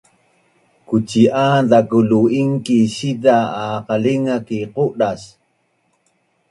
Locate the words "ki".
4.47-4.59